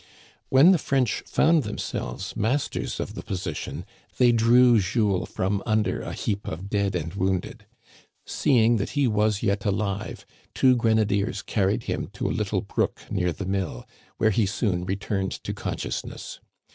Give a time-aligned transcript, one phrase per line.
[0.49, 3.85] When the French found themselves masters of the position
[4.17, 7.67] they drew Jules from under a heap of dead and wounded.
[8.25, 10.25] Seeing that he was yet alive,
[10.55, 13.85] two grenadiers carried him to a little brook near the mill,
[14.17, 16.39] where he soon returned to consciousness.